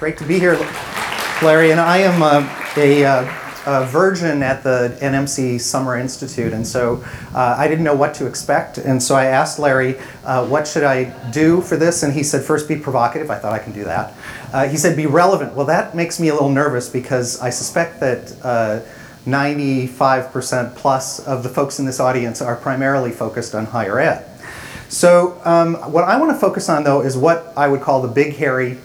Great 0.00 0.16
to 0.16 0.24
be 0.24 0.38
here, 0.38 0.54
Larry. 1.42 1.72
And 1.72 1.78
I 1.78 1.98
am 1.98 2.22
uh, 2.22 2.48
a, 2.78 3.04
uh, 3.04 3.34
a, 3.66 3.84
virgin 3.84 4.42
at 4.42 4.62
the 4.62 4.96
NMC 5.02 5.60
Summer 5.60 5.98
Institute, 5.98 6.54
and 6.54 6.66
so 6.66 7.04
uh, 7.34 7.54
I 7.58 7.68
didn't 7.68 7.84
know 7.84 7.94
what 7.94 8.14
to 8.14 8.26
expect. 8.26 8.78
And 8.78 9.02
so 9.02 9.14
I 9.14 9.26
asked 9.26 9.58
Larry, 9.58 9.98
uh, 10.24 10.46
what 10.46 10.66
should 10.66 10.84
I 10.84 11.04
do 11.32 11.60
for 11.60 11.76
this? 11.76 12.02
And 12.02 12.14
he 12.14 12.22
said, 12.22 12.42
first 12.42 12.66
be 12.66 12.76
provocative. 12.76 13.30
I 13.30 13.36
thought 13.36 13.52
I 13.52 13.58
can 13.58 13.74
do 13.74 13.84
that. 13.84 14.14
Uh, 14.54 14.68
he 14.68 14.78
said, 14.78 14.96
be 14.96 15.04
relevant. 15.04 15.54
Well, 15.54 15.66
that 15.66 15.94
makes 15.94 16.18
me 16.18 16.28
a 16.28 16.32
little 16.32 16.48
nervous 16.48 16.88
because 16.88 17.38
I 17.42 17.50
suspect 17.50 18.00
that 18.00 18.86
95% 19.26 20.76
plus 20.76 21.20
of 21.26 21.42
the 21.42 21.50
folks 21.50 21.78
in 21.78 21.84
this 21.84 22.00
audience 22.00 22.40
are 22.40 22.56
primarily 22.56 23.10
focused 23.10 23.54
on 23.54 23.66
higher 23.66 24.00
ed. 24.00 24.26
So 24.88 25.38
um, 25.44 25.74
what 25.92 26.04
I 26.04 26.18
want 26.18 26.32
to 26.32 26.38
focus 26.38 26.70
on, 26.70 26.84
though, 26.84 27.02
is 27.02 27.18
what 27.18 27.52
I 27.54 27.68
would 27.68 27.82
call 27.82 28.00
the 28.00 28.08
big, 28.08 28.36
hairy 28.36 28.78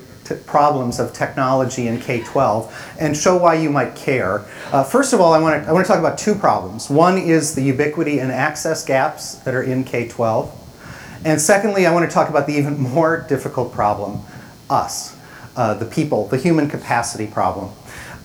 problems 0.45 0.99
of 0.99 1.13
technology 1.13 1.88
in 1.88 1.99
K-12 1.99 2.71
and 2.99 3.15
show 3.15 3.38
why 3.38 3.55
you 3.55 3.70
might 3.70 3.95
care. 3.95 4.45
Uh, 4.71 4.84
first 4.84 5.13
of 5.13 5.21
all, 5.21 5.34
I 5.34 5.39
want 5.39 5.63
to 5.63 5.70
I 5.70 5.73
want 5.73 5.85
to 5.85 5.91
talk 5.91 5.99
about 5.99 6.17
two 6.17 6.35
problems. 6.35 6.89
One 6.89 7.17
is 7.17 7.55
the 7.55 7.61
ubiquity 7.61 8.20
and 8.20 8.31
access 8.31 8.84
gaps 8.84 9.35
that 9.35 9.53
are 9.53 9.63
in 9.63 9.84
K-12. 9.84 10.51
And 11.23 11.41
secondly, 11.41 11.88
I 11.88 11.93
want 11.93 12.07
to 12.09 12.13
talk 12.13 12.29
about 12.29 12.48
the 12.48 12.53
even 12.53 12.79
more 12.93 13.25
difficult 13.27 13.73
problem, 13.73 14.21
us, 14.70 15.15
uh, 15.55 15.73
the 15.73 15.85
people, 15.85 16.27
the 16.27 16.37
human 16.37 16.70
capacity 16.70 17.27
problem. 17.27 17.71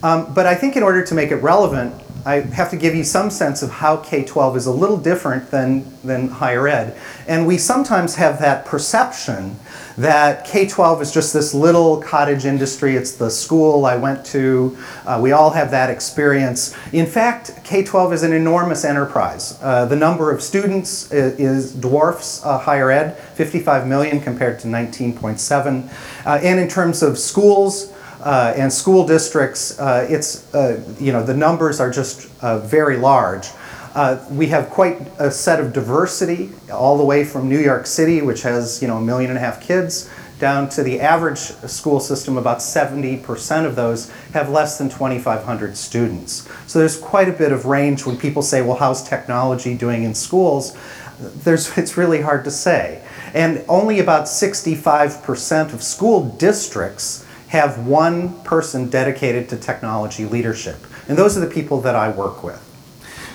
Um, 0.03 0.33
but 0.33 0.47
I 0.47 0.55
think 0.55 0.77
in 0.77 0.83
order 0.83 1.05
to 1.05 1.15
make 1.15 1.31
it 1.31 1.37
relevant, 1.37 1.95
I 2.27 2.41
have 2.41 2.71
to 2.71 2.77
give 2.77 2.95
you 2.95 3.05
some 3.05 3.31
sense 3.31 3.63
of 3.63 3.71
how 3.71 3.97
K-12 3.99 4.57
is 4.57 4.67
a 4.67 4.73
little 4.73 4.99
different 4.99 5.51
than, 5.51 5.87
than 6.03 6.29
higher 6.29 6.69
ed. 6.69 6.97
And 7.27 7.47
we 7.47 7.57
sometimes 7.57 8.17
have 8.17 8.39
that 8.41 8.67
perception 8.67 9.57
that 9.97 10.45
K-12 10.45 11.01
is 11.01 11.13
just 11.13 11.33
this 11.33 11.55
little 11.55 12.03
cottage 12.03 12.45
industry. 12.45 12.97
It's 12.97 13.13
the 13.13 13.31
school 13.31 13.87
I 13.87 13.97
went 13.97 14.25
to. 14.27 14.77
Uh, 15.07 15.19
we 15.23 15.33
all 15.33 15.51
have 15.51 15.71
that 15.71 15.91
experience. 15.91 16.77
In 16.93 17.07
fact, 17.07 17.53
K-12 17.65 18.13
is 18.13 18.23
an 18.23 18.33
enormous 18.33 18.85
enterprise. 18.85 19.59
Uh, 19.63 19.87
the 19.87 19.97
number 19.97 20.31
of 20.31 20.43
students 20.43 21.11
is, 21.13 21.39
is 21.39 21.75
dwarfs 21.75 22.45
uh, 22.45 22.59
higher 22.59 22.91
ed, 22.91 23.17
55 23.35 23.87
million 23.87 24.21
compared 24.21 24.59
to 24.61 24.69
19.7. 24.69 25.91
Uh, 26.27 26.39
and 26.43 26.61
in 26.61 26.69
terms 26.69 27.03
of 27.03 27.19
schools, 27.19 27.93
uh, 28.23 28.53
and 28.57 28.73
school 28.73 29.07
districts, 29.07 29.79
uh, 29.79 30.07
it's, 30.09 30.53
uh, 30.55 30.83
you 30.99 31.13
know, 31.13 31.23
the 31.23 31.35
numbers 31.35 31.81
are 31.81 31.91
just 31.91 32.31
uh, 32.43 32.59
very 32.59 32.97
large. 32.97 33.49
Uh, 33.95 34.25
we 34.31 34.47
have 34.47 34.71
quite 34.71 35.01
a 35.19 35.31
set 35.31 35.59
of 35.59 35.73
diversity 35.73 36.51
all 36.73 36.97
the 36.97 37.05
way 37.05 37.25
from 37.25 37.49
New 37.49 37.59
York 37.59 37.87
City, 37.87 38.23
which 38.23 38.43
has, 38.43 38.81
you 38.81 38.87
know, 38.87 38.99
a 38.99 39.01
million 39.01 39.31
and 39.31 39.39
a 39.39 39.41
half 39.41 39.61
kids, 39.61 40.09
down 40.39 40.69
to 40.71 40.83
the 40.83 41.01
average 41.01 41.39
school 41.39 42.01
system, 42.01 42.39
about 42.39 42.59
70% 42.59 43.67
of 43.67 43.77
those 43.77 44.11
have 44.33 44.49
less 44.49 44.79
than 44.79 44.89
2,500 44.89 45.77
students. 45.77 46.49
So 46.67 46.79
there's 46.79 46.99
quite 46.99 47.29
a 47.29 47.33
bit 47.33 47.53
of 47.53 47.67
range 47.67 48.07
when 48.07 48.17
people 48.17 48.43
say, 48.43 48.63
well, 48.63 48.77
how's 48.77 49.07
technology 49.07 49.77
doing 49.77 50.05
in 50.05 50.15
schools? 50.15 50.77
There's, 51.19 51.77
it's 51.79 51.97
really 51.97 52.23
hard 52.23 52.45
to 52.45 52.51
say. 52.51 53.05
And 53.35 53.65
only 53.69 54.01
about 54.01 54.25
65% 54.25 55.73
of 55.73 55.83
school 55.83 56.31
districts 56.31 57.25
have 57.51 57.85
one 57.85 58.33
person 58.45 58.89
dedicated 58.89 59.49
to 59.49 59.57
technology 59.57 60.25
leadership. 60.25 60.77
And 61.09 61.19
those 61.19 61.37
are 61.37 61.41
the 61.41 61.53
people 61.53 61.81
that 61.81 61.97
I 61.97 62.09
work 62.09 62.45
with. 62.45 62.63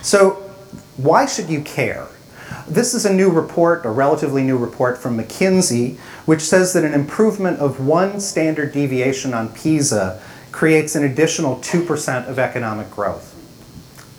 So 0.01 0.35
why 0.95 1.25
should 1.25 1.49
you 1.49 1.59
care? 1.61 2.07
This 2.65 2.93
is 2.93 3.05
a 3.05 3.13
new 3.13 3.29
report, 3.29 3.85
a 3.85 3.89
relatively 3.89 4.41
new 4.41 4.57
report 4.57 4.97
from 4.97 5.17
McKinsey, 5.17 5.97
which 6.25 6.39
says 6.41 6.71
that 6.73 6.85
an 6.85 6.93
improvement 6.93 7.59
of 7.59 7.85
one 7.85 8.21
standard 8.21 8.71
deviation 8.71 9.33
on 9.33 9.49
PISA 9.49 10.21
creates 10.53 10.95
an 10.95 11.03
additional 11.03 11.57
2% 11.57 12.29
of 12.29 12.39
economic 12.39 12.89
growth. 12.91 13.33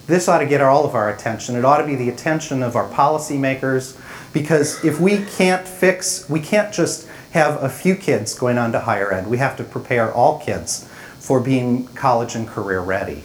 This 0.06 0.28
ought 0.28 0.40
to 0.40 0.46
get 0.46 0.60
all 0.60 0.84
of 0.84 0.94
our 0.94 1.08
attention. 1.08 1.56
It 1.56 1.64
ought 1.64 1.78
to 1.78 1.86
be 1.86 1.96
the 1.96 2.10
attention 2.10 2.62
of 2.62 2.76
our 2.76 2.88
policymakers 2.90 3.98
because 4.34 4.84
if 4.84 5.00
we 5.00 5.24
can't 5.24 5.66
fix, 5.66 6.28
we 6.28 6.40
can't 6.40 6.72
just 6.74 7.08
have 7.36 7.62
a 7.62 7.68
few 7.68 7.94
kids 7.94 8.34
going 8.34 8.56
on 8.56 8.72
to 8.72 8.80
higher 8.80 9.12
ed. 9.12 9.26
We 9.26 9.38
have 9.38 9.56
to 9.58 9.64
prepare 9.64 10.12
all 10.12 10.40
kids 10.40 10.88
for 11.18 11.38
being 11.38 11.86
college 11.88 12.34
and 12.34 12.48
career 12.48 12.80
ready. 12.80 13.24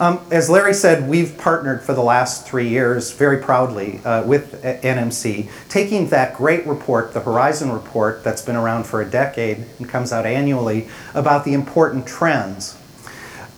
Um, 0.00 0.20
as 0.30 0.48
Larry 0.48 0.74
said, 0.74 1.08
we've 1.08 1.36
partnered 1.38 1.82
for 1.82 1.92
the 1.92 2.02
last 2.02 2.46
three 2.46 2.68
years 2.68 3.12
very 3.12 3.38
proudly 3.38 4.00
uh, 4.04 4.24
with 4.24 4.62
NMC, 4.62 5.50
taking 5.68 6.08
that 6.10 6.36
great 6.36 6.66
report, 6.66 7.12
the 7.14 7.20
Horizon 7.20 7.72
Report, 7.72 8.22
that's 8.22 8.42
been 8.42 8.54
around 8.54 8.84
for 8.84 9.02
a 9.02 9.10
decade 9.10 9.64
and 9.78 9.88
comes 9.88 10.12
out 10.12 10.24
annually, 10.24 10.88
about 11.14 11.44
the 11.44 11.52
important 11.52 12.06
trends. 12.06 12.76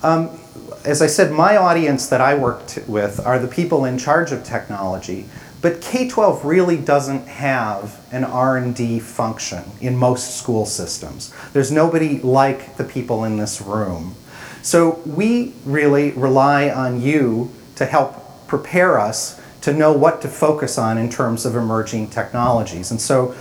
Um, 0.03 0.39
as 0.85 1.03
I 1.03 1.09
said, 1.09 1.31
my 1.31 1.59
audience 1.59 2.09
that 2.09 2.23
I 2.23 2.35
worked 2.35 2.79
with 2.87 3.21
are 3.21 3.39
the 3.39 3.49
people 3.49 3.85
in 3.85 3.99
charge 3.99 4.33
of 4.33 4.43
technology, 4.43 5.27
but 5.63 5.81
K-12 5.81 6.43
really 6.45 6.77
doesn't 6.77 7.27
have 7.27 8.07
an 8.13 8.25
R&D 8.25 9.01
function 9.01 9.65
in 9.81 9.97
most 9.97 10.39
school 10.39 10.65
systems. 10.65 11.35
There's 11.53 11.71
nobody 11.71 12.19
like 12.21 12.77
the 12.77 12.85
people 12.85 13.25
in 13.25 13.37
this 13.37 13.61
room. 13.61 14.15
So 14.63 15.01
we 15.07 15.55
really 15.65 16.13
rely 16.13 16.71
on 16.71 17.03
you 17.03 17.51
to 17.77 17.85
help 17.85 18.47
prepare 18.47 18.99
us 18.99 19.41
to 19.63 19.73
know 19.75 19.93
what 19.93 20.23
to 20.23 20.29
focus 20.29 20.79
on 20.79 20.97
in 20.97 21.11
terms 21.11 21.45
of 21.45 21.55
emerging 21.55 22.09
technologies. 22.09 22.91
And 22.91 23.01
so 23.01 23.35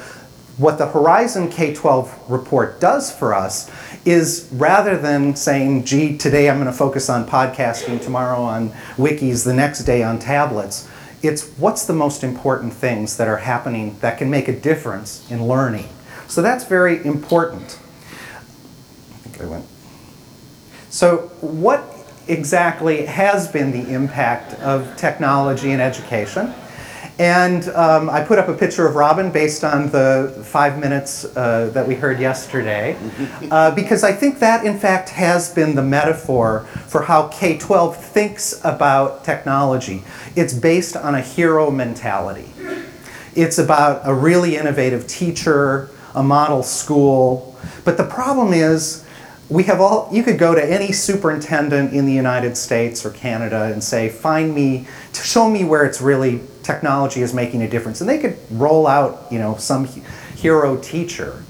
what 0.58 0.78
the 0.78 0.88
Horizon 0.88 1.50
K-12 1.50 2.12
report 2.28 2.82
does 2.82 3.10
for 3.10 3.34
us 3.34 3.72
is 4.04 4.50
rather 4.52 4.98
than 4.98 5.34
saying, 5.38 5.86
gee, 5.86 6.18
today 6.18 6.50
I'm 6.50 6.58
going 6.58 6.68
to 6.68 6.74
focus 6.74 7.10
on 7.10 7.26
podcasting, 7.26 8.02
tomorrow 8.02 8.42
on 8.42 8.72
wikis, 8.98 9.46
the 9.46 9.54
next 9.54 9.86
day 9.86 10.04
on 10.04 10.20
tablets, 10.20 10.89
it's 11.22 11.50
what's 11.58 11.86
the 11.86 11.94
most 11.94 12.24
important 12.24 12.74
things 12.74 13.18
that 13.18 13.28
are 13.28 13.38
happening 13.38 13.98
that 14.00 14.18
can 14.18 14.30
make 14.30 14.48
a 14.48 14.58
difference 14.58 15.30
in 15.30 15.48
learning. 15.48 15.88
So 16.28 16.42
that's 16.42 16.64
very 16.64 17.04
important. 17.06 17.80
I 19.12 19.16
think 19.18 19.42
I 19.42 19.46
went. 19.46 19.66
So 20.90 21.32
what 21.42 21.84
exactly 22.28 23.06
has 23.06 23.48
been 23.48 23.72
the 23.72 23.94
impact 23.94 24.54
of 24.62 24.96
technology 24.96 25.72
in 25.72 25.80
education? 25.80 26.54
And 27.20 27.68
um, 27.72 28.10
I 28.10 28.24
put 28.24 28.40
up 28.40 28.48
a 28.48 28.54
picture 28.54 28.88
of 28.88 28.96
Robin 28.96 29.30
based 29.30 29.66
on 29.66 29.90
the 29.90 30.42
five 30.46 30.80
minutes 30.80 31.26
uh, 31.36 31.70
that 31.74 31.86
we 31.86 31.94
heard 31.94 32.18
yesterday, 32.18 32.96
uh, 33.52 33.76
because 33.76 34.06
I 34.06 34.14
think 34.14 34.40
that 34.40 34.66
in 34.66 34.80
fact 34.80 35.10
has 35.10 35.54
been 35.54 35.76
the 35.76 35.84
metaphor 35.84 36.62
for 36.88 37.04
how 37.04 37.28
K-12 37.28 37.98
thinks 37.98 38.62
about 38.64 39.26
technology. 39.26 40.02
It's 40.38 40.54
based 40.54 40.96
on 40.96 41.14
a 41.14 41.22
hero 41.22 41.70
mentality. 41.70 42.50
It's 43.36 43.58
about 43.58 44.02
a 44.06 44.14
really 44.14 44.56
innovative 44.56 45.06
teacher, 45.06 45.90
a 46.16 46.24
model 46.24 46.64
school, 46.64 47.58
but 47.84 47.98
the 47.98 48.06
problem 48.06 48.54
is 48.54 49.06
we 49.50 49.64
have 49.64 49.82
all, 49.82 50.08
you 50.12 50.22
could 50.22 50.38
go 50.38 50.54
to 50.54 50.64
any 50.64 50.92
superintendent 50.92 51.92
in 51.94 52.06
the 52.06 52.14
United 52.14 52.56
States 52.56 53.04
or 53.04 53.10
Canada 53.10 53.64
and 53.64 53.84
say, 53.84 54.08
find 54.08 54.54
me, 54.54 54.86
show 55.14 55.50
me 55.50 55.64
where 55.64 55.86
it's 55.86 56.02
really, 56.02 56.42
technology 56.62 57.22
is 57.22 57.34
making 57.34 57.64
a 57.64 57.70
difference. 57.70 58.00
And 58.00 58.10
they 58.10 58.20
could 58.20 58.38
roll 58.52 58.86
out, 58.86 59.26
you 59.32 59.40
know, 59.40 59.56
some 59.58 59.86
hero 60.36 60.78
teacher. 60.78 61.44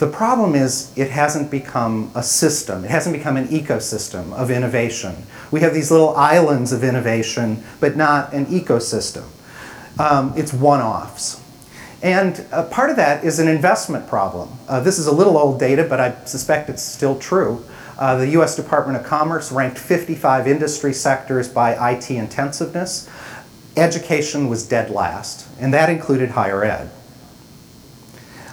The 0.00 0.08
problem 0.08 0.54
is 0.54 0.96
it 0.98 1.10
hasn't 1.10 1.50
become 1.50 2.10
a 2.14 2.22
system. 2.22 2.84
It 2.84 2.90
hasn't 2.90 3.14
become 3.14 3.36
an 3.36 3.46
ecosystem 3.48 4.32
of 4.32 4.50
innovation. 4.50 5.14
We 5.52 5.60
have 5.60 5.72
these 5.72 5.90
little 5.90 6.16
islands 6.16 6.72
of 6.72 6.82
innovation, 6.82 7.62
but 7.78 7.96
not 7.96 8.32
an 8.32 8.46
ecosystem. 8.46 9.24
Um, 10.00 10.32
it's 10.36 10.52
one-offs. 10.52 11.39
And 12.02 12.46
uh, 12.50 12.64
part 12.64 12.90
of 12.90 12.96
that 12.96 13.24
is 13.24 13.38
an 13.38 13.48
investment 13.48 14.08
problem. 14.08 14.50
Uh, 14.68 14.80
this 14.80 14.98
is 14.98 15.06
a 15.06 15.12
little 15.12 15.36
old 15.36 15.60
data, 15.60 15.84
but 15.84 16.00
I 16.00 16.24
suspect 16.24 16.70
it's 16.70 16.82
still 16.82 17.18
true. 17.18 17.64
Uh, 17.98 18.16
the 18.16 18.28
US 18.28 18.56
Department 18.56 18.98
of 18.98 19.04
Commerce 19.04 19.52
ranked 19.52 19.78
55 19.78 20.48
industry 20.48 20.94
sectors 20.94 21.48
by 21.48 21.92
IT 21.92 22.10
intensiveness. 22.10 23.08
Education 23.76 24.48
was 24.48 24.66
dead 24.66 24.90
last, 24.90 25.46
and 25.60 25.74
that 25.74 25.90
included 25.90 26.30
higher 26.30 26.64
ed. 26.64 26.90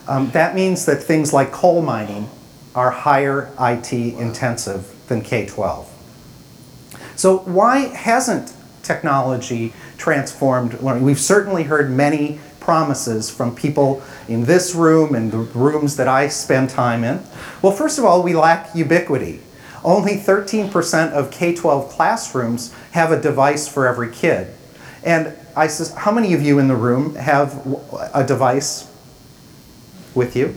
Um, 0.07 0.29
that 0.31 0.53
means 0.53 0.85
that 0.85 1.01
things 1.01 1.31
like 1.33 1.51
coal 1.51 1.81
mining 1.81 2.29
are 2.75 2.91
higher 2.91 3.51
IT 3.59 3.93
intensive 3.93 4.93
than 5.07 5.21
K-12. 5.21 5.85
So 7.15 7.39
why 7.39 7.87
hasn't 7.87 8.53
technology 8.83 9.73
transformed 9.97 10.79
learning? 10.81 11.03
We've 11.03 11.19
certainly 11.19 11.63
heard 11.63 11.89
many 11.89 12.39
promises 12.67 13.29
from 13.29 13.55
people 13.55 14.03
in 14.27 14.43
this 14.43 14.75
room 14.75 15.15
and 15.15 15.31
the 15.31 15.37
rooms 15.37 15.95
that 15.95 16.09
I 16.09 16.27
spend 16.27 16.69
time 16.69 17.05
in? 17.05 17.23
Well, 17.61 17.71
first 17.71 17.97
of 17.97 18.03
all, 18.03 18.21
we 18.21 18.35
lack 18.35 18.75
ubiquity. 18.75 19.39
Only 19.85 20.17
13% 20.17 21.13
of 21.13 21.31
K-12 21.31 21.89
classrooms 21.89 22.73
have 22.91 23.13
a 23.13 23.21
device 23.21 23.69
for 23.69 23.87
every 23.87 24.11
kid. 24.11 24.53
And 25.01 25.33
I 25.55 25.67
says, 25.67 25.93
how 25.93 26.11
many 26.11 26.33
of 26.33 26.41
you 26.41 26.59
in 26.59 26.67
the 26.67 26.75
room 26.75 27.15
have 27.15 27.65
a 28.13 28.25
device 28.27 28.91
with 30.13 30.35
you? 30.35 30.53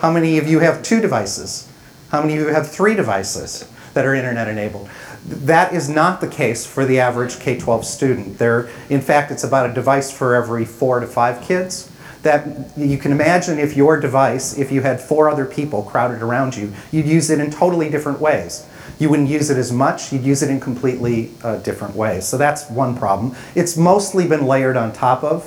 How 0.00 0.12
many 0.12 0.38
of 0.38 0.46
you 0.46 0.60
have 0.60 0.84
two 0.84 1.00
devices? 1.00 1.68
How 2.10 2.20
many 2.20 2.34
of 2.34 2.38
you 2.38 2.54
have 2.54 2.70
three 2.70 2.94
devices 2.94 3.68
that 3.94 4.06
are 4.06 4.14
internet 4.14 4.46
enabled? 4.46 4.88
That 5.28 5.74
is 5.74 5.90
not 5.90 6.22
the 6.22 6.28
case 6.28 6.64
for 6.64 6.86
the 6.86 7.00
average 7.00 7.38
K-12 7.38 7.84
student. 7.84 8.38
There, 8.38 8.70
in 8.88 9.02
fact, 9.02 9.30
it's 9.30 9.44
about 9.44 9.68
a 9.68 9.74
device 9.74 10.10
for 10.10 10.34
every 10.34 10.64
four 10.64 11.00
to 11.00 11.06
five 11.06 11.42
kids. 11.42 11.90
That 12.22 12.72
you 12.76 12.96
can 12.96 13.12
imagine 13.12 13.58
if 13.58 13.76
your 13.76 14.00
device, 14.00 14.56
if 14.56 14.72
you 14.72 14.80
had 14.80 15.00
four 15.00 15.28
other 15.28 15.44
people 15.44 15.82
crowded 15.82 16.22
around 16.22 16.56
you, 16.56 16.72
you'd 16.90 17.06
use 17.06 17.28
it 17.28 17.40
in 17.40 17.50
totally 17.50 17.90
different 17.90 18.20
ways. 18.20 18.66
You 18.98 19.10
wouldn't 19.10 19.28
use 19.28 19.50
it 19.50 19.58
as 19.58 19.70
much, 19.70 20.12
you'd 20.12 20.24
use 20.24 20.42
it 20.42 20.50
in 20.50 20.60
completely 20.60 21.30
uh, 21.44 21.58
different 21.58 21.94
ways. 21.94 22.26
So 22.26 22.38
that's 22.38 22.68
one 22.70 22.96
problem. 22.96 23.36
It's 23.54 23.76
mostly 23.76 24.26
been 24.26 24.46
layered 24.46 24.76
on 24.76 24.92
top 24.92 25.22
of, 25.22 25.46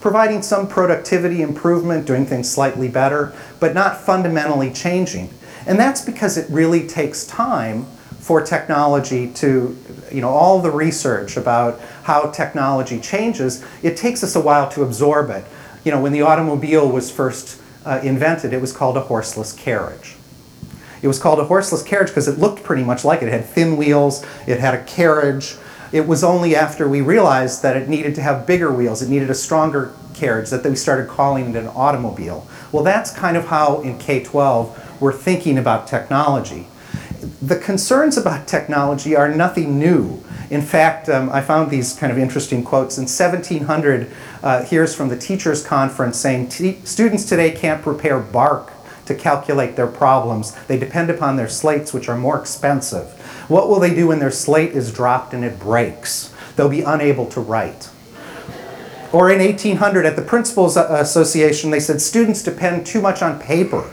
providing 0.00 0.42
some 0.42 0.66
productivity 0.66 1.40
improvement, 1.40 2.04
doing 2.04 2.26
things 2.26 2.50
slightly 2.50 2.88
better, 2.88 3.32
but 3.60 3.74
not 3.74 4.00
fundamentally 4.00 4.72
changing. 4.72 5.30
And 5.66 5.78
that's 5.78 6.04
because 6.04 6.36
it 6.36 6.50
really 6.50 6.86
takes 6.86 7.24
time 7.24 7.86
for 8.30 8.40
technology 8.40 9.26
to, 9.32 9.76
you 10.12 10.20
know, 10.20 10.28
all 10.28 10.62
the 10.62 10.70
research 10.70 11.36
about 11.36 11.80
how 12.04 12.30
technology 12.30 13.00
changes, 13.00 13.64
it 13.82 13.96
takes 13.96 14.22
us 14.22 14.36
a 14.36 14.40
while 14.40 14.68
to 14.70 14.84
absorb 14.84 15.30
it. 15.30 15.44
You 15.82 15.90
know, 15.90 16.00
when 16.00 16.12
the 16.12 16.22
automobile 16.22 16.88
was 16.88 17.10
first 17.10 17.60
uh, 17.84 17.98
invented, 18.04 18.52
it 18.52 18.60
was 18.60 18.72
called 18.72 18.96
a 18.96 19.00
horseless 19.00 19.52
carriage. 19.52 20.14
It 21.02 21.08
was 21.08 21.18
called 21.18 21.40
a 21.40 21.44
horseless 21.46 21.82
carriage 21.82 22.10
because 22.10 22.28
it 22.28 22.38
looked 22.38 22.62
pretty 22.62 22.84
much 22.84 23.04
like 23.04 23.20
it. 23.20 23.26
It 23.26 23.32
had 23.32 23.46
thin 23.46 23.76
wheels, 23.76 24.24
it 24.46 24.60
had 24.60 24.74
a 24.74 24.84
carriage. 24.84 25.56
It 25.90 26.06
was 26.06 26.22
only 26.22 26.54
after 26.54 26.88
we 26.88 27.00
realized 27.00 27.64
that 27.64 27.76
it 27.76 27.88
needed 27.88 28.14
to 28.14 28.22
have 28.22 28.46
bigger 28.46 28.72
wheels, 28.72 29.02
it 29.02 29.08
needed 29.08 29.30
a 29.30 29.34
stronger 29.34 29.92
carriage, 30.14 30.50
that 30.50 30.64
we 30.64 30.76
started 30.76 31.08
calling 31.08 31.50
it 31.50 31.56
an 31.56 31.66
automobile. 31.66 32.46
Well, 32.70 32.84
that's 32.84 33.10
kind 33.10 33.36
of 33.36 33.46
how 33.46 33.80
in 33.80 33.98
K-12 33.98 35.00
we're 35.00 35.12
thinking 35.12 35.58
about 35.58 35.88
technology. 35.88 36.68
The 37.20 37.56
concerns 37.56 38.16
about 38.16 38.46
technology 38.46 39.14
are 39.14 39.28
nothing 39.28 39.78
new. 39.78 40.22
In 40.48 40.62
fact, 40.62 41.08
um, 41.08 41.28
I 41.30 41.42
found 41.42 41.70
these 41.70 41.92
kind 41.92 42.10
of 42.10 42.18
interesting 42.18 42.64
quotes. 42.64 42.96
In 42.96 43.02
1700, 43.02 44.10
uh, 44.42 44.64
here's 44.64 44.94
from 44.94 45.08
the 45.08 45.18
Teachers 45.18 45.64
Conference 45.64 46.16
saying, 46.18 46.50
students 46.84 47.26
today 47.26 47.50
can't 47.50 47.82
prepare 47.82 48.18
bark 48.18 48.72
to 49.04 49.14
calculate 49.14 49.76
their 49.76 49.86
problems. 49.86 50.54
They 50.66 50.78
depend 50.78 51.10
upon 51.10 51.36
their 51.36 51.48
slates, 51.48 51.92
which 51.92 52.08
are 52.08 52.16
more 52.16 52.40
expensive. 52.40 53.08
What 53.48 53.68
will 53.68 53.80
they 53.80 53.94
do 53.94 54.06
when 54.06 54.18
their 54.18 54.30
slate 54.30 54.72
is 54.72 54.92
dropped 54.92 55.34
and 55.34 55.44
it 55.44 55.58
breaks? 55.58 56.32
They'll 56.56 56.68
be 56.68 56.82
unable 56.82 57.26
to 57.26 57.40
write. 57.40 57.90
Or 59.12 59.28
in 59.30 59.40
1800, 59.40 60.06
at 60.06 60.16
the 60.16 60.22
Principals 60.22 60.76
Association, 60.76 61.70
they 61.70 61.80
said 61.80 62.00
students 62.00 62.42
depend 62.42 62.86
too 62.86 63.00
much 63.00 63.22
on 63.22 63.40
paper. 63.40 63.90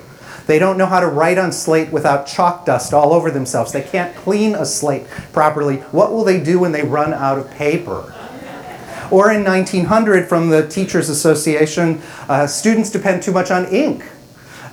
They 0.48 0.60
don't 0.60 0.78
know 0.78 0.86
how 0.86 1.02
to 1.02 1.08
write 1.08 1.38
on 1.38 1.52
slate 1.52 1.92
without 1.92 2.26
chalk 2.26 2.66
dust 2.66 2.94
all 2.94 3.14
over 3.14 3.30
themselves. 3.30 3.74
They 3.74 3.82
can't 3.84 4.16
clean 4.16 4.56
a 4.56 4.66
slate 4.66 5.08
properly. 5.34 5.78
What 5.92 6.12
will 6.12 6.24
they 6.24 6.42
do 6.42 6.60
when 6.60 6.72
they 6.72 6.84
run 6.84 7.14
out 7.14 7.38
of 7.38 7.52
paper? 7.52 8.14
Or 9.12 9.32
in 9.32 9.44
1900, 9.44 10.28
from 10.28 10.50
the 10.50 10.68
Teachers 10.68 11.10
Association, 11.10 12.02
uh, 12.28 12.48
students 12.48 12.90
depend 12.90 13.24
too 13.24 13.32
much 13.32 13.52
on 13.52 13.66
ink. 13.68 14.04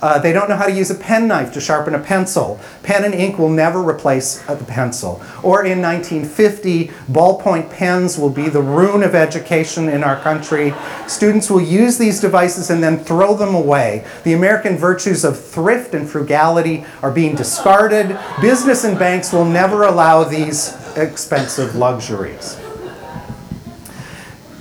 Uh, 0.04 0.18
they 0.18 0.34
don't 0.34 0.50
know 0.50 0.56
how 0.56 0.66
to 0.66 0.72
use 0.72 0.90
a 0.90 0.94
penknife 0.94 1.50
to 1.50 1.58
sharpen 1.58 1.94
a 1.94 1.98
pencil. 1.98 2.60
Pen 2.82 3.04
and 3.04 3.14
ink 3.14 3.38
will 3.38 3.48
never 3.48 3.80
replace 3.80 4.46
uh, 4.46 4.54
the 4.54 4.64
pencil. 4.66 5.12
Or 5.42 5.64
in 5.64 5.80
1950, 5.80 6.88
ballpoint 7.10 7.70
pens 7.70 8.18
will 8.18 8.28
be 8.28 8.50
the 8.50 8.60
ruin 8.60 9.02
of 9.02 9.14
education 9.14 9.88
in 9.88 10.04
our 10.04 10.20
country. 10.20 10.74
Students 11.06 11.48
will 11.48 11.62
use 11.62 11.96
these 11.96 12.20
devices 12.20 12.68
and 12.68 12.82
then 12.82 12.98
throw 12.98 13.34
them 13.34 13.54
away. 13.54 14.06
The 14.24 14.34
American 14.34 14.76
virtues 14.76 15.24
of 15.24 15.42
thrift 15.42 15.94
and 15.94 16.06
frugality 16.06 16.84
are 17.00 17.10
being 17.10 17.34
discarded. 17.34 18.14
Business 18.42 18.84
and 18.84 18.98
banks 18.98 19.32
will 19.32 19.46
never 19.46 19.84
allow 19.84 20.22
these 20.22 20.76
expensive 20.98 21.76
luxuries. 21.76 22.60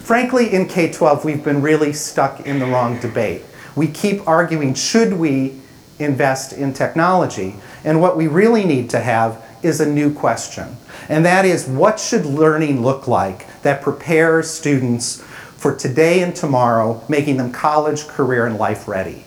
Frankly, 0.03 0.53
in 0.53 0.69
K-12, 0.69 1.25
we've 1.25 1.43
been 1.43 1.61
really 1.61 1.91
stuck 1.91 2.45
in 2.45 2.59
the 2.59 2.65
wrong 2.65 2.97
debate 3.01 3.43
we 3.75 3.87
keep 3.87 4.27
arguing, 4.27 4.73
should 4.73 5.13
we 5.13 5.59
invest 5.99 6.53
in 6.53 6.73
technology? 6.73 7.55
And 7.83 8.01
what 8.01 8.17
we 8.17 8.27
really 8.27 8.65
need 8.65 8.89
to 8.91 8.99
have 8.99 9.43
is 9.61 9.79
a 9.79 9.89
new 9.89 10.13
question. 10.13 10.77
And 11.09 11.25
that 11.25 11.45
is, 11.45 11.67
what 11.67 11.99
should 11.99 12.25
learning 12.25 12.81
look 12.81 13.07
like 13.07 13.61
that 13.61 13.81
prepares 13.81 14.49
students 14.49 15.21
for 15.21 15.75
today 15.75 16.21
and 16.21 16.35
tomorrow, 16.35 17.03
making 17.07 17.37
them 17.37 17.51
college, 17.51 18.07
career, 18.07 18.45
and 18.45 18.57
life 18.57 18.87
ready? 18.87 19.25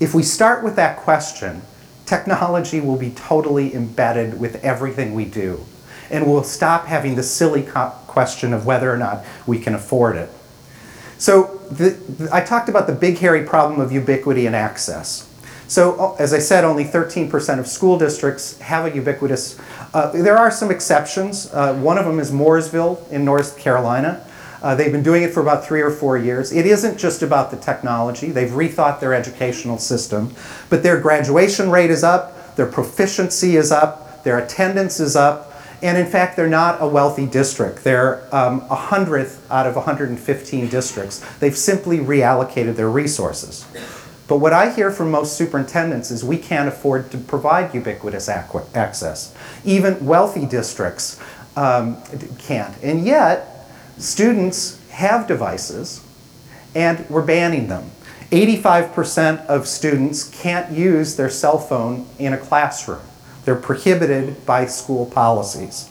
If 0.00 0.14
we 0.14 0.22
start 0.22 0.64
with 0.64 0.76
that 0.76 0.98
question, 0.98 1.62
technology 2.06 2.80
will 2.80 2.96
be 2.96 3.10
totally 3.10 3.74
embedded 3.74 4.38
with 4.38 4.64
everything 4.64 5.14
we 5.14 5.24
do. 5.24 5.64
And 6.10 6.26
we'll 6.26 6.44
stop 6.44 6.86
having 6.86 7.16
the 7.16 7.22
silly 7.22 7.66
question 8.06 8.52
of 8.52 8.64
whether 8.64 8.92
or 8.92 8.96
not 8.96 9.24
we 9.46 9.58
can 9.58 9.74
afford 9.74 10.16
it. 10.16 10.30
So 11.18 11.55
the, 11.70 12.28
I 12.32 12.40
talked 12.42 12.68
about 12.68 12.86
the 12.86 12.92
big 12.92 13.18
hairy 13.18 13.44
problem 13.44 13.80
of 13.80 13.92
ubiquity 13.92 14.46
and 14.46 14.56
access. 14.56 15.28
So 15.68 16.14
as 16.18 16.32
I 16.32 16.38
said, 16.38 16.64
only 16.64 16.84
13% 16.84 17.58
of 17.58 17.66
school 17.66 17.98
districts 17.98 18.58
have 18.60 18.86
a 18.86 18.94
ubiquitous, 18.94 19.58
uh, 19.92 20.12
there 20.12 20.38
are 20.38 20.50
some 20.50 20.70
exceptions. 20.70 21.52
Uh, 21.52 21.74
one 21.74 21.98
of 21.98 22.04
them 22.04 22.20
is 22.20 22.30
Mooresville 22.30 23.10
in 23.10 23.24
North 23.24 23.58
Carolina. 23.58 24.24
Uh, 24.62 24.74
they've 24.74 24.92
been 24.92 25.02
doing 25.02 25.22
it 25.22 25.32
for 25.32 25.40
about 25.40 25.64
three 25.64 25.80
or 25.82 25.90
four 25.90 26.16
years. 26.16 26.52
It 26.52 26.66
isn't 26.66 26.98
just 26.98 27.22
about 27.22 27.50
the 27.50 27.56
technology. 27.56 28.30
They've 28.30 28.50
rethought 28.50 29.00
their 29.00 29.12
educational 29.12 29.78
system. 29.78 30.32
But 30.70 30.82
their 30.82 31.00
graduation 31.00 31.70
rate 31.70 31.90
is 31.90 32.02
up, 32.02 32.56
their 32.56 32.66
proficiency 32.66 33.56
is 33.56 33.70
up, 33.70 34.24
their 34.24 34.38
attendance 34.38 34.98
is 34.98 35.14
up, 35.14 35.52
and 35.82 35.98
in 35.98 36.06
fact, 36.06 36.36
they're 36.36 36.48
not 36.48 36.82
a 36.82 36.86
wealthy 36.86 37.26
district. 37.26 37.84
They're 37.84 38.22
um, 38.34 38.64
a 38.70 38.74
hundredth 38.74 39.46
out 39.50 39.66
of 39.66 39.76
115 39.76 40.68
districts. 40.68 41.24
They've 41.38 41.56
simply 41.56 41.98
reallocated 41.98 42.76
their 42.76 42.90
resources. 42.90 43.66
But 44.28 44.38
what 44.38 44.52
I 44.52 44.72
hear 44.72 44.90
from 44.90 45.10
most 45.10 45.36
superintendents 45.36 46.10
is 46.10 46.24
we 46.24 46.38
can't 46.38 46.68
afford 46.68 47.10
to 47.12 47.18
provide 47.18 47.74
ubiquitous 47.74 48.28
access. 48.28 49.34
Even 49.64 50.04
wealthy 50.04 50.46
districts 50.46 51.20
um, 51.56 52.02
can't. 52.38 52.74
And 52.82 53.04
yet, 53.04 53.68
students 53.98 54.80
have 54.90 55.26
devices 55.26 56.02
and 56.74 57.08
we're 57.08 57.24
banning 57.24 57.68
them. 57.68 57.90
85% 58.30 59.46
of 59.46 59.68
students 59.68 60.24
can't 60.24 60.72
use 60.72 61.16
their 61.16 61.30
cell 61.30 61.58
phone 61.58 62.06
in 62.18 62.32
a 62.32 62.38
classroom. 62.38 63.00
They're 63.46 63.54
prohibited 63.54 64.44
by 64.44 64.66
school 64.66 65.06
policies. 65.06 65.88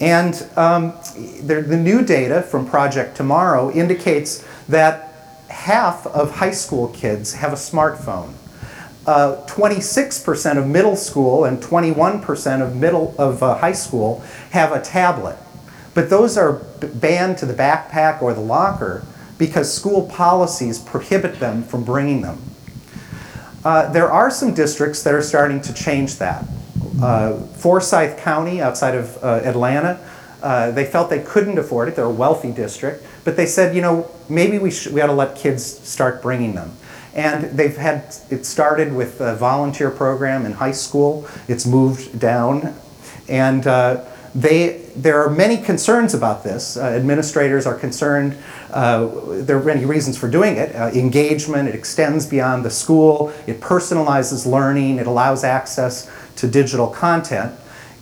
And 0.00 0.34
um, 0.56 0.94
the, 1.42 1.60
the 1.60 1.76
new 1.76 2.04
data 2.04 2.40
from 2.40 2.66
Project 2.66 3.16
Tomorrow 3.16 3.72
indicates 3.72 4.46
that 4.68 5.42
half 5.48 6.06
of 6.06 6.36
high 6.36 6.52
school 6.52 6.88
kids 6.88 7.34
have 7.34 7.52
a 7.52 7.56
smartphone. 7.56 8.32
26% 9.04 10.56
uh, 10.56 10.60
of 10.60 10.66
middle 10.68 10.94
school 10.94 11.44
and 11.44 11.58
21% 11.58 12.62
of 12.62 12.76
middle 12.76 13.14
of 13.18 13.42
uh, 13.42 13.56
high 13.58 13.72
school 13.72 14.22
have 14.50 14.70
a 14.70 14.80
tablet. 14.80 15.36
But 15.94 16.10
those 16.10 16.38
are 16.38 16.52
banned 16.52 17.38
to 17.38 17.46
the 17.46 17.54
backpack 17.54 18.22
or 18.22 18.34
the 18.34 18.40
locker 18.40 19.04
because 19.36 19.72
school 19.72 20.06
policies 20.06 20.78
prohibit 20.78 21.40
them 21.40 21.64
from 21.64 21.82
bringing 21.82 22.20
them. 22.20 22.40
Uh, 23.64 23.90
there 23.90 24.12
are 24.12 24.30
some 24.30 24.54
districts 24.54 25.02
that 25.02 25.12
are 25.12 25.22
starting 25.22 25.60
to 25.62 25.74
change 25.74 26.16
that. 26.18 26.44
Uh, 27.02 27.34
Forsyth 27.34 28.18
County 28.18 28.60
outside 28.60 28.94
of 28.94 29.22
uh, 29.22 29.40
Atlanta, 29.44 30.00
uh, 30.42 30.70
they 30.70 30.84
felt 30.84 31.10
they 31.10 31.22
couldn't 31.22 31.58
afford 31.58 31.88
it. 31.88 31.96
They're 31.96 32.04
a 32.04 32.10
wealthy 32.10 32.52
district, 32.52 33.04
but 33.24 33.36
they 33.36 33.46
said, 33.46 33.74
you 33.74 33.82
know, 33.82 34.10
maybe 34.28 34.58
we, 34.58 34.72
we 34.92 35.00
ought 35.00 35.08
to 35.08 35.12
let 35.12 35.36
kids 35.36 35.64
start 35.64 36.22
bringing 36.22 36.54
them. 36.54 36.72
And 37.14 37.56
they've 37.58 37.76
had, 37.76 38.14
it 38.30 38.46
started 38.46 38.92
with 38.94 39.20
a 39.20 39.34
volunteer 39.34 39.90
program 39.90 40.46
in 40.46 40.52
high 40.52 40.72
school. 40.72 41.28
It's 41.48 41.66
moved 41.66 42.20
down. 42.20 42.76
And 43.28 43.66
uh, 43.66 44.04
they, 44.34 44.84
there 44.94 45.22
are 45.24 45.30
many 45.30 45.56
concerns 45.56 46.14
about 46.14 46.44
this. 46.44 46.76
Uh, 46.76 46.82
administrators 46.82 47.66
are 47.66 47.74
concerned. 47.74 48.36
Uh, 48.70 49.08
there 49.42 49.58
are 49.58 49.64
many 49.64 49.84
reasons 49.84 50.16
for 50.16 50.28
doing 50.28 50.56
it. 50.56 50.74
Uh, 50.76 50.90
engagement, 50.94 51.68
it 51.68 51.74
extends 51.74 52.26
beyond 52.26 52.64
the 52.64 52.70
school. 52.70 53.32
It 53.46 53.60
personalizes 53.60 54.46
learning. 54.46 54.98
It 54.98 55.06
allows 55.06 55.42
access 55.42 56.08
to 56.38 56.48
digital 56.48 56.88
content. 56.88 57.54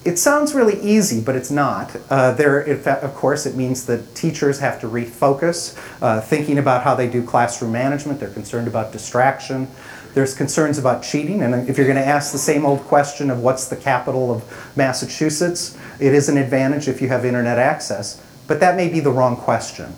It 0.05 0.19
sounds 0.19 0.55
really 0.55 0.81
easy, 0.81 1.21
but 1.21 1.35
it's 1.35 1.51
not. 1.51 1.97
Uh, 2.09 2.33
there, 2.33 2.63
fact, 2.77 3.03
of 3.03 3.13
course, 3.15 3.45
it 3.45 3.57
means 3.57 3.87
that 3.87 4.15
teachers 4.15 4.61
have 4.61 4.81
to 4.83 4.87
refocus, 4.87 5.77
uh, 6.01 6.21
thinking 6.21 6.59
about 6.59 6.85
how 6.85 6.95
they 6.95 7.09
do 7.09 7.25
classroom 7.25 7.73
management. 7.73 8.21
They're 8.21 8.29
concerned 8.31 8.69
about 8.69 8.93
distraction. 8.93 9.67
There's 10.15 10.33
concerns 10.33 10.79
about 10.79 11.03
cheating, 11.03 11.43
and 11.43 11.69
if 11.69 11.77
you're 11.77 11.87
going 11.87 12.03
to 12.03 12.07
ask 12.07 12.33
the 12.33 12.39
same 12.39 12.65
old 12.65 12.81
question 12.85 13.31
of 13.31 13.41
what's 13.41 13.69
the 13.69 13.77
capital 13.77 14.33
of 14.33 14.73
Massachusetts, 14.77 15.77
it 15.99 16.15
is 16.15 16.29
an 16.29 16.39
advantage 16.39 16.89
if 16.89 17.03
you 17.03 17.09
have 17.09 17.25
internet 17.25 17.59
access, 17.59 18.23
but 18.47 18.61
that 18.61 18.77
may 18.77 18.89
be 18.89 19.01
the 19.01 19.11
wrong 19.11 19.37
question. 19.37 19.93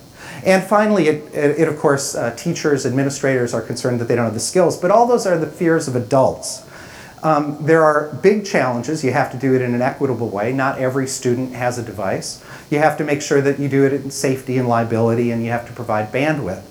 And 0.44 0.64
finally, 0.64 1.08
it, 1.08 1.34
it, 1.34 1.60
it 1.60 1.68
of 1.68 1.78
course, 1.78 2.14
uh, 2.14 2.34
teachers, 2.34 2.86
administrators 2.86 3.54
are 3.54 3.62
concerned 3.62 4.00
that 4.00 4.08
they 4.08 4.16
don't 4.16 4.24
have 4.24 4.34
the 4.34 4.40
skills, 4.40 4.76
but 4.76 4.90
all 4.90 5.06
those 5.06 5.26
are 5.26 5.38
the 5.38 5.46
fears 5.46 5.86
of 5.86 5.94
adults. 5.94 6.64
Um, 7.22 7.58
there 7.60 7.82
are 7.82 8.14
big 8.22 8.46
challenges. 8.46 9.02
You 9.02 9.12
have 9.12 9.32
to 9.32 9.38
do 9.38 9.54
it 9.54 9.62
in 9.62 9.74
an 9.74 9.82
equitable 9.82 10.28
way. 10.28 10.52
Not 10.52 10.78
every 10.78 11.06
student 11.06 11.52
has 11.54 11.78
a 11.78 11.82
device. 11.82 12.44
You 12.70 12.78
have 12.78 12.96
to 12.98 13.04
make 13.04 13.22
sure 13.22 13.40
that 13.40 13.58
you 13.58 13.68
do 13.68 13.84
it 13.84 13.92
in 13.92 14.10
safety 14.10 14.58
and 14.58 14.68
liability, 14.68 15.30
and 15.30 15.42
you 15.42 15.50
have 15.50 15.66
to 15.66 15.72
provide 15.72 16.12
bandwidth. 16.12 16.62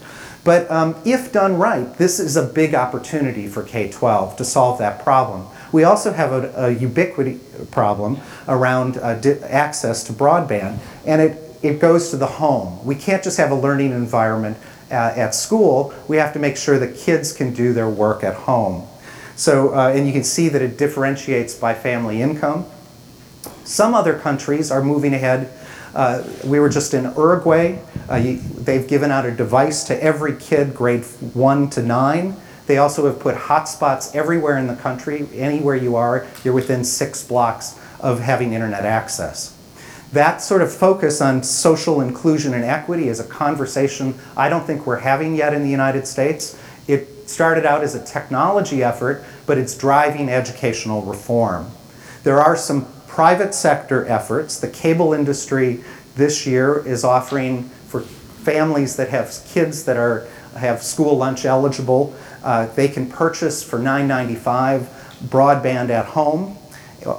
But 0.43 0.71
um, 0.71 0.95
if 1.03 1.33
done 1.33 1.57
right, 1.57 1.93
this 1.97 2.19
is 2.19 2.37
a 2.37 2.43
big 2.43 2.73
opportunity 2.73 3.47
for 3.47 3.63
K-12 3.63 4.37
to 4.37 4.45
solve 4.45 4.79
that 4.79 5.03
problem. 5.03 5.45
We 5.73 5.83
also 5.83 6.13
have 6.13 6.31
a, 6.31 6.67
a 6.67 6.69
ubiquity 6.71 7.39
problem 7.71 8.19
around 8.47 8.97
uh, 8.97 9.19
access 9.43 10.05
to 10.05 10.13
broadband, 10.13 10.79
and 11.05 11.21
it, 11.21 11.57
it 11.61 11.79
goes 11.79 12.11
to 12.11 12.17
the 12.17 12.27
home. 12.27 12.85
We 12.85 12.95
can't 12.95 13.21
just 13.21 13.37
have 13.37 13.51
a 13.51 13.55
learning 13.55 13.91
environment 13.91 14.57
uh, 14.89 14.93
at 15.17 15.35
school. 15.35 15.93
We 16.07 16.15
have 16.17 16.31
to 16.33 16.39
make 16.39 16.55
sure 16.55 16.79
that 16.79 16.95
kids 16.95 17.33
can 17.33 17.53
do 17.53 17.73
their 17.73 17.89
work 17.89 18.23
at 18.23 18.35
home. 18.35 18.87
So, 19.37 19.73
uh, 19.73 19.93
and 19.95 20.07
you 20.07 20.13
can 20.13 20.23
see 20.23 20.49
that 20.49 20.61
it 20.61 20.77
differentiates 20.77 21.53
by 21.53 21.75
family 21.75 22.21
income. 22.21 22.65
Some 23.63 23.93
other 23.93 24.17
countries 24.17 24.71
are 24.71 24.83
moving 24.83 25.13
ahead. 25.13 25.53
Uh, 25.93 26.23
we 26.43 26.59
were 26.59 26.69
just 26.69 26.93
in 26.93 27.03
Uruguay. 27.03 27.79
Uh, 28.09 28.15
you, 28.15 28.39
they've 28.39 28.87
given 28.87 29.11
out 29.11 29.25
a 29.25 29.31
device 29.31 29.83
to 29.85 30.03
every 30.03 30.35
kid 30.35 30.73
grade 30.73 31.03
one 31.33 31.69
to 31.69 31.83
nine. 31.83 32.35
They 32.65 32.77
also 32.79 33.05
have 33.05 33.19
put 33.19 33.35
hotspots 33.35 34.13
everywhere 34.15 34.57
in 34.57 34.67
the 34.67 34.75
country. 34.75 35.27
Anywhere 35.33 35.75
you 35.75 35.95
are, 35.95 36.27
you're 36.43 36.53
within 36.53 36.83
six 36.83 37.25
blocks 37.25 37.79
of 37.99 38.19
having 38.19 38.53
internet 38.53 38.85
access. 38.85 39.55
That 40.13 40.41
sort 40.41 40.61
of 40.61 40.73
focus 40.73 41.21
on 41.21 41.43
social 41.43 42.01
inclusion 42.01 42.53
and 42.53 42.63
equity 42.63 43.07
is 43.07 43.19
a 43.19 43.25
conversation 43.25 44.15
I 44.35 44.49
don't 44.49 44.65
think 44.65 44.87
we're 44.87 44.99
having 44.99 45.35
yet 45.35 45.53
in 45.53 45.63
the 45.63 45.69
United 45.69 46.07
States. 46.07 46.57
Started 47.27 47.65
out 47.65 47.83
as 47.83 47.93
a 47.93 48.03
technology 48.03 48.83
effort, 48.83 49.23
but 49.45 49.59
it's 49.59 49.77
driving 49.77 50.29
educational 50.29 51.03
reform. 51.03 51.69
There 52.23 52.39
are 52.39 52.55
some 52.55 52.87
private 53.07 53.53
sector 53.53 54.05
efforts. 54.07 54.59
The 54.59 54.69
cable 54.69 55.13
industry 55.13 55.83
this 56.15 56.47
year 56.47 56.85
is 56.85 57.03
offering 57.03 57.69
for 57.87 58.01
families 58.01 58.95
that 58.95 59.09
have 59.09 59.39
kids 59.47 59.83
that 59.85 59.97
are 59.97 60.27
have 60.57 60.83
school 60.83 61.17
lunch 61.17 61.45
eligible, 61.45 62.15
uh, 62.43 62.67
they 62.67 62.87
can 62.87 63.09
purchase 63.09 63.63
for 63.63 63.79
$9.95 63.79 64.87
broadband 65.27 65.89
at 65.89 66.05
home 66.05 66.57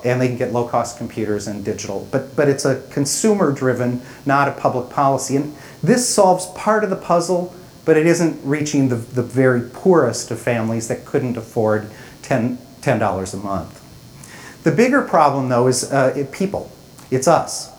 and 0.05 0.21
they 0.21 0.29
can 0.29 0.37
get 0.37 0.53
low-cost 0.53 0.99
computers 0.99 1.47
and 1.47 1.65
digital. 1.65 2.07
But, 2.11 2.37
but 2.37 2.49
it's 2.49 2.65
a 2.65 2.83
consumer-driven, 2.91 4.03
not 4.27 4.49
a 4.49 4.53
public 4.53 4.91
policy. 4.91 5.37
And 5.37 5.57
this 5.83 6.07
solves 6.07 6.47
part 6.55 6.85
of 6.85 6.91
the 6.91 6.97
puzzle, 6.97 7.55
but 7.89 7.97
it 7.97 8.07
isn't 8.07 8.39
reaching 8.45 8.91
the, 8.91 8.97
the 8.97 9.23
very 9.23 9.63
poorest 9.63 10.31
of 10.31 10.39
families 10.39 10.89
that 10.89 11.07
couldn't 11.07 11.39
afford 11.39 11.89
$10, 12.21 12.59
$10 12.83 13.33
a 13.33 13.37
month. 13.39 14.63
The 14.63 14.73
bigger 14.73 15.01
problem, 15.01 15.49
though, 15.49 15.69
is 15.69 15.91
uh, 15.91 16.27
people. 16.31 16.71
It's 17.11 17.27
us. 17.27 17.73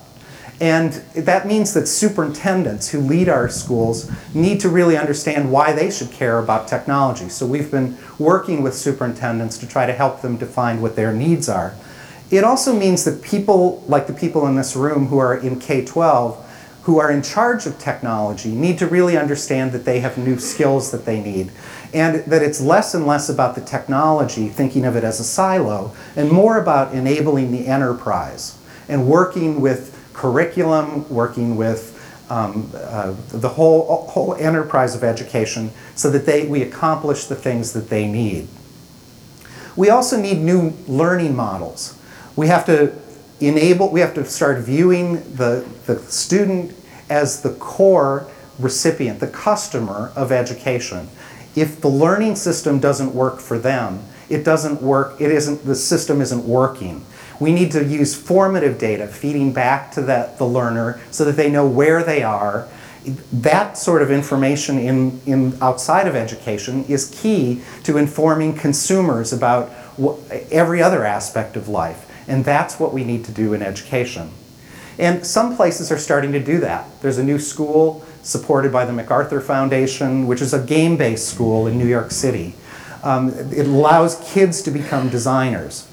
And 0.60 0.94
that 1.14 1.46
means 1.46 1.74
that 1.74 1.86
superintendents 1.86 2.88
who 2.88 2.98
lead 2.98 3.28
our 3.28 3.48
schools 3.48 4.10
need 4.34 4.58
to 4.62 4.68
really 4.68 4.96
understand 4.96 5.52
why 5.52 5.72
they 5.72 5.92
should 5.92 6.10
care 6.10 6.40
about 6.40 6.66
technology. 6.66 7.28
So 7.28 7.46
we've 7.46 7.70
been 7.70 7.96
working 8.18 8.64
with 8.64 8.74
superintendents 8.74 9.58
to 9.58 9.68
try 9.68 9.86
to 9.86 9.92
help 9.92 10.22
them 10.22 10.36
define 10.36 10.82
what 10.82 10.96
their 10.96 11.12
needs 11.12 11.48
are. 11.48 11.76
It 12.32 12.42
also 12.42 12.76
means 12.76 13.04
that 13.04 13.22
people, 13.22 13.84
like 13.86 14.08
the 14.08 14.12
people 14.12 14.48
in 14.48 14.56
this 14.56 14.74
room 14.74 15.06
who 15.06 15.18
are 15.18 15.36
in 15.36 15.60
K-12, 15.60 16.49
who 16.82 16.98
are 16.98 17.10
in 17.10 17.22
charge 17.22 17.66
of 17.66 17.78
technology 17.78 18.50
need 18.50 18.78
to 18.78 18.86
really 18.86 19.16
understand 19.16 19.72
that 19.72 19.84
they 19.84 20.00
have 20.00 20.16
new 20.16 20.38
skills 20.38 20.90
that 20.90 21.04
they 21.04 21.20
need 21.20 21.50
and 21.92 22.24
that 22.24 22.42
it's 22.42 22.60
less 22.60 22.94
and 22.94 23.06
less 23.06 23.28
about 23.28 23.54
the 23.54 23.60
technology, 23.60 24.48
thinking 24.48 24.84
of 24.84 24.96
it 24.96 25.04
as 25.04 25.20
a 25.20 25.24
silo, 25.24 25.94
and 26.16 26.30
more 26.30 26.58
about 26.58 26.94
enabling 26.94 27.50
the 27.50 27.66
enterprise 27.66 28.56
and 28.88 29.08
working 29.08 29.60
with 29.60 29.96
curriculum, 30.12 31.08
working 31.08 31.56
with 31.56 31.96
um, 32.30 32.70
uh, 32.74 33.14
the 33.28 33.48
whole, 33.48 34.06
whole 34.06 34.34
enterprise 34.36 34.94
of 34.94 35.02
education 35.02 35.70
so 35.96 36.10
that 36.10 36.26
they, 36.26 36.46
we 36.46 36.62
accomplish 36.62 37.26
the 37.26 37.34
things 37.34 37.72
that 37.72 37.90
they 37.90 38.06
need. 38.06 38.46
We 39.76 39.90
also 39.90 40.20
need 40.20 40.38
new 40.38 40.74
learning 40.86 41.34
models. 41.34 41.98
We 42.36 42.46
have 42.46 42.64
to 42.66 42.99
enable, 43.40 43.90
we 43.90 44.00
have 44.00 44.14
to 44.14 44.24
start 44.24 44.58
viewing 44.58 45.14
the, 45.34 45.66
the 45.86 45.98
student 45.98 46.74
as 47.08 47.42
the 47.42 47.50
core 47.54 48.28
recipient, 48.58 49.20
the 49.20 49.26
customer 49.26 50.12
of 50.14 50.30
education. 50.30 51.08
If 51.56 51.80
the 51.80 51.88
learning 51.88 52.36
system 52.36 52.78
doesn't 52.78 53.14
work 53.14 53.40
for 53.40 53.58
them, 53.58 54.04
it 54.28 54.44
doesn't 54.44 54.80
work, 54.80 55.20
it 55.20 55.30
isn't, 55.30 55.64
the 55.64 55.74
system 55.74 56.20
isn't 56.20 56.44
working. 56.44 57.04
We 57.40 57.52
need 57.52 57.72
to 57.72 57.84
use 57.84 58.14
formative 58.14 58.78
data 58.78 59.08
feeding 59.08 59.52
back 59.52 59.92
to 59.92 60.02
that, 60.02 60.38
the 60.38 60.46
learner 60.46 61.00
so 61.10 61.24
that 61.24 61.36
they 61.36 61.50
know 61.50 61.66
where 61.66 62.04
they 62.04 62.22
are. 62.22 62.68
That 63.32 63.78
sort 63.78 64.02
of 64.02 64.10
information 64.10 64.78
in, 64.78 65.20
in 65.24 65.58
outside 65.62 66.06
of 66.06 66.14
education 66.14 66.84
is 66.84 67.10
key 67.10 67.62
to 67.84 67.96
informing 67.96 68.54
consumers 68.54 69.32
about 69.32 69.70
every 70.50 70.82
other 70.82 71.04
aspect 71.04 71.56
of 71.56 71.66
life. 71.66 72.09
And 72.30 72.44
that's 72.44 72.78
what 72.78 72.92
we 72.92 73.02
need 73.02 73.24
to 73.24 73.32
do 73.32 73.54
in 73.54 73.60
education. 73.60 74.30
And 75.00 75.26
some 75.26 75.56
places 75.56 75.90
are 75.90 75.98
starting 75.98 76.30
to 76.30 76.38
do 76.38 76.60
that. 76.60 76.86
There's 77.02 77.18
a 77.18 77.24
new 77.24 77.40
school 77.40 78.04
supported 78.22 78.70
by 78.70 78.84
the 78.84 78.92
MacArthur 78.92 79.40
Foundation, 79.40 80.28
which 80.28 80.40
is 80.40 80.54
a 80.54 80.64
game-based 80.64 81.26
school 81.26 81.66
in 81.66 81.76
New 81.76 81.88
York 81.88 82.12
City. 82.12 82.54
Um, 83.02 83.30
it 83.50 83.66
allows 83.66 84.22
kids 84.32 84.62
to 84.62 84.70
become 84.70 85.08
designers. 85.08 85.88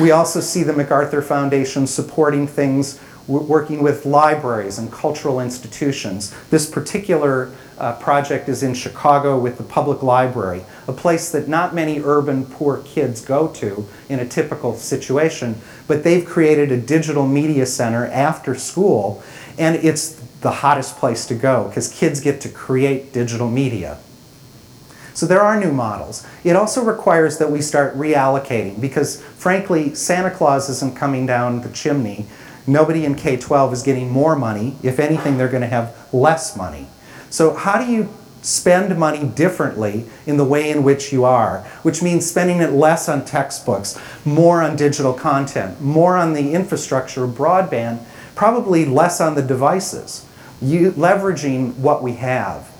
We 0.00 0.12
also 0.12 0.40
see 0.40 0.62
the 0.62 0.74
MacArthur 0.74 1.22
Foundation 1.22 1.88
supporting 1.88 2.46
things 2.46 3.00
working 3.26 3.82
with 3.82 4.04
libraries 4.06 4.78
and 4.78 4.90
cultural 4.90 5.40
institutions. 5.40 6.34
This 6.50 6.68
particular 6.68 7.52
uh, 7.78 7.94
project 7.94 8.48
is 8.48 8.62
in 8.62 8.74
Chicago 8.74 9.38
with 9.38 9.56
the 9.56 9.64
Public 9.64 10.02
Library, 10.02 10.64
a 10.86 10.92
place 10.92 11.30
that 11.32 11.48
not 11.48 11.74
many 11.74 12.00
urban 12.00 12.44
poor 12.44 12.78
kids 12.78 13.24
go 13.24 13.48
to 13.48 13.88
in 14.08 14.20
a 14.20 14.26
typical 14.28 14.76
situation, 14.76 15.58
but 15.86 16.04
they've 16.04 16.26
created 16.26 16.70
a 16.70 16.80
digital 16.80 17.26
media 17.26 17.64
center 17.64 18.06
after 18.06 18.54
school, 18.54 19.22
and 19.58 19.76
it's 19.76 20.20
the 20.40 20.50
hottest 20.50 20.98
place 20.98 21.26
to 21.26 21.34
go 21.34 21.68
because 21.68 21.92
kids 21.92 22.20
get 22.20 22.40
to 22.42 22.48
create 22.48 23.12
digital 23.12 23.48
media. 23.48 23.98
So 25.14 25.26
there 25.26 25.42
are 25.42 25.58
new 25.58 25.72
models. 25.72 26.26
It 26.44 26.56
also 26.56 26.82
requires 26.82 27.38
that 27.38 27.50
we 27.50 27.60
start 27.60 27.96
reallocating 27.96 28.80
because 28.80 29.20
frankly, 29.22 29.94
Santa 29.94 30.30
Claus 30.30 30.70
isn't 30.70 30.96
coming 30.96 31.26
down 31.26 31.60
the 31.60 31.68
chimney 31.70 32.26
Nobody 32.70 33.04
in 33.04 33.16
K-12 33.16 33.72
is 33.72 33.82
getting 33.82 34.10
more 34.10 34.36
money. 34.36 34.76
If 34.82 35.00
anything, 35.00 35.36
they're 35.36 35.48
going 35.48 35.62
to 35.62 35.66
have 35.66 35.96
less 36.12 36.56
money. 36.56 36.86
So 37.28 37.54
how 37.54 37.84
do 37.84 37.90
you 37.90 38.08
spend 38.42 38.96
money 38.96 39.26
differently 39.26 40.06
in 40.24 40.36
the 40.36 40.44
way 40.44 40.70
in 40.70 40.84
which 40.84 41.12
you 41.12 41.24
are, 41.24 41.58
which 41.82 42.00
means 42.00 42.28
spending 42.28 42.60
it 42.60 42.70
less 42.70 43.08
on 43.08 43.24
textbooks, 43.24 44.00
more 44.24 44.62
on 44.62 44.76
digital 44.76 45.12
content, 45.12 45.80
more 45.80 46.16
on 46.16 46.32
the 46.32 46.52
infrastructure 46.52 47.24
of 47.24 47.30
broadband, 47.30 48.02
probably 48.34 48.84
less 48.84 49.20
on 49.20 49.34
the 49.34 49.42
devices, 49.42 50.24
you, 50.62 50.92
leveraging 50.92 51.74
what 51.76 52.02
we 52.02 52.12
have. 52.14 52.70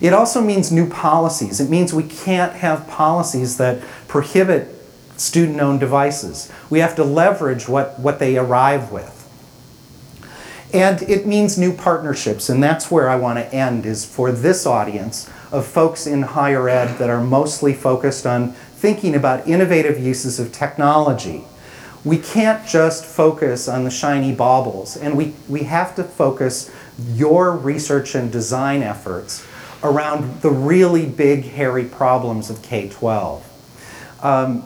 It 0.00 0.12
also 0.12 0.40
means 0.40 0.72
new 0.72 0.88
policies. 0.88 1.60
It 1.60 1.70
means 1.70 1.92
we 1.92 2.02
can't 2.02 2.54
have 2.54 2.88
policies 2.88 3.58
that 3.58 3.82
prohibit 4.08 4.74
student-owned 5.16 5.80
devices. 5.80 6.50
We 6.68 6.80
have 6.80 6.96
to 6.96 7.04
leverage 7.04 7.68
what, 7.68 7.98
what 8.00 8.18
they 8.18 8.36
arrive 8.36 8.90
with. 8.90 9.15
And 10.72 11.02
it 11.02 11.26
means 11.26 11.56
new 11.56 11.72
partnerships, 11.72 12.48
and 12.48 12.62
that's 12.62 12.90
where 12.90 13.08
I 13.08 13.16
want 13.16 13.38
to 13.38 13.54
end, 13.54 13.86
is 13.86 14.04
for 14.04 14.32
this 14.32 14.66
audience 14.66 15.30
of 15.52 15.66
folks 15.66 16.06
in 16.06 16.22
higher 16.22 16.68
ed 16.68 16.98
that 16.98 17.08
are 17.08 17.22
mostly 17.22 17.72
focused 17.72 18.26
on 18.26 18.52
thinking 18.52 19.14
about 19.14 19.46
innovative 19.48 19.98
uses 19.98 20.40
of 20.40 20.52
technology. 20.52 21.44
We 22.04 22.18
can't 22.18 22.66
just 22.66 23.04
focus 23.04 23.68
on 23.68 23.84
the 23.84 23.90
shiny 23.90 24.34
baubles, 24.34 24.96
and 24.96 25.16
we, 25.16 25.34
we 25.48 25.64
have 25.64 25.94
to 25.96 26.04
focus 26.04 26.70
your 27.14 27.52
research 27.52 28.14
and 28.14 28.30
design 28.30 28.82
efforts 28.82 29.46
around 29.82 30.40
the 30.40 30.50
really 30.50 31.06
big, 31.06 31.44
hairy 31.44 31.84
problems 31.84 32.50
of 32.50 32.62
K-12. 32.62 33.42
Um, 34.22 34.64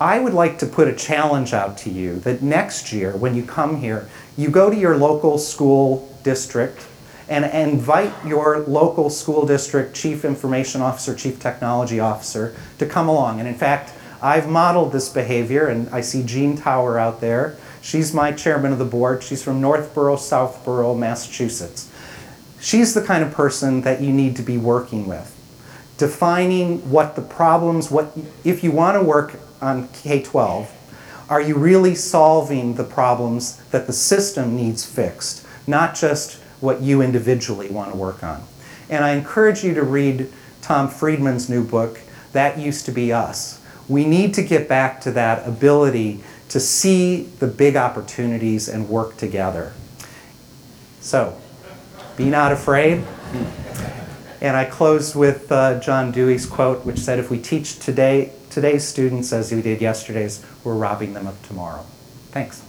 I 0.00 0.18
would 0.18 0.34
like 0.34 0.58
to 0.58 0.66
put 0.66 0.88
a 0.88 0.94
challenge 0.94 1.52
out 1.52 1.78
to 1.78 1.90
you 1.90 2.16
that 2.20 2.42
next 2.42 2.92
year, 2.92 3.16
when 3.16 3.34
you 3.34 3.42
come 3.42 3.80
here, 3.80 4.08
you 4.36 4.50
go 4.50 4.70
to 4.70 4.76
your 4.76 4.96
local 4.96 5.38
school 5.38 6.12
district 6.22 6.86
and 7.28 7.44
invite 7.44 8.12
your 8.24 8.60
local 8.60 9.10
school 9.10 9.46
district 9.46 9.94
chief 9.94 10.24
information 10.24 10.80
officer, 10.80 11.14
chief 11.14 11.40
technology 11.40 11.98
officer 11.98 12.54
to 12.78 12.86
come 12.86 13.08
along. 13.08 13.40
And 13.40 13.48
in 13.48 13.54
fact, 13.54 13.92
I've 14.22 14.48
modeled 14.48 14.92
this 14.92 15.08
behavior, 15.08 15.66
and 15.66 15.88
I 15.90 16.00
see 16.00 16.22
Jean 16.22 16.56
Tower 16.56 16.98
out 16.98 17.20
there. 17.20 17.56
She's 17.82 18.14
my 18.14 18.32
chairman 18.32 18.72
of 18.72 18.78
the 18.78 18.84
board. 18.84 19.22
She's 19.22 19.42
from 19.42 19.60
Northborough, 19.60 20.16
Southborough, 20.16 20.94
Massachusetts. 20.94 21.92
She's 22.60 22.94
the 22.94 23.02
kind 23.02 23.22
of 23.22 23.32
person 23.32 23.82
that 23.82 24.00
you 24.00 24.12
need 24.12 24.36
to 24.36 24.42
be 24.42 24.58
working 24.58 25.06
with. 25.06 25.32
Defining 25.98 26.90
what 26.90 27.16
the 27.16 27.22
problems, 27.22 27.90
what 27.90 28.16
if 28.44 28.64
you 28.64 28.70
want 28.72 28.96
to 28.96 29.02
work 29.02 29.38
on 29.60 29.88
K-12, 29.88 30.68
are 31.28 31.40
you 31.40 31.56
really 31.56 31.94
solving 31.94 32.74
the 32.74 32.84
problems 32.84 33.56
that 33.70 33.86
the 33.86 33.92
system 33.92 34.54
needs 34.54 34.84
fixed, 34.84 35.46
not 35.66 35.94
just 35.94 36.34
what 36.60 36.80
you 36.80 37.02
individually 37.02 37.68
want 37.68 37.92
to 37.92 37.96
work 37.96 38.22
on? 38.22 38.44
And 38.88 39.04
I 39.04 39.12
encourage 39.12 39.64
you 39.64 39.74
to 39.74 39.82
read 39.82 40.32
Tom 40.62 40.88
Friedman's 40.88 41.48
new 41.48 41.64
book, 41.64 42.00
That 42.32 42.58
Used 42.58 42.86
to 42.86 42.92
Be 42.92 43.12
Us. 43.12 43.60
We 43.88 44.04
need 44.04 44.34
to 44.34 44.42
get 44.42 44.68
back 44.68 45.00
to 45.02 45.10
that 45.12 45.46
ability 45.46 46.22
to 46.48 46.60
see 46.60 47.22
the 47.40 47.46
big 47.46 47.76
opportunities 47.76 48.68
and 48.68 48.88
work 48.88 49.16
together. 49.16 49.72
So, 51.00 51.40
be 52.16 52.30
not 52.30 52.52
afraid. 52.52 53.04
And 54.40 54.56
I 54.56 54.64
close 54.64 55.16
with 55.16 55.50
uh, 55.50 55.80
John 55.80 56.12
Dewey's 56.12 56.46
quote, 56.46 56.84
which 56.84 56.98
said, 56.98 57.18
If 57.18 57.30
we 57.30 57.38
teach 57.38 57.78
today, 57.78 58.32
today's 58.56 58.88
students 58.88 59.34
as 59.34 59.52
we 59.52 59.60
did 59.60 59.82
yesterday's, 59.82 60.42
we're 60.64 60.72
robbing 60.72 61.12
them 61.12 61.26
of 61.26 61.46
tomorrow. 61.46 61.84
Thanks. 62.30 62.65